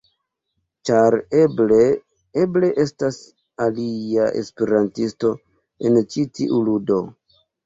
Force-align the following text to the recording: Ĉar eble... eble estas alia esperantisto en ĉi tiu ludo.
Ĉar 0.89 1.17
eble... 1.41 1.77
eble 2.43 2.69
estas 2.85 3.19
alia 3.67 4.27
esperantisto 4.41 5.33
en 5.91 6.03
ĉi 6.15 6.27
tiu 6.41 6.65
ludo. 6.73 6.99